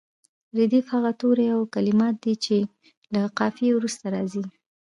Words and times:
ردیف 0.57 0.85
هغه 0.95 1.11
توري 1.19 1.45
او 1.55 1.61
کلمات 1.73 2.15
دي 2.23 2.33
چې 2.45 2.57
له 3.13 3.21
قافیې 3.39 3.71
وروسته 3.75 4.05
راځي. 4.15 4.43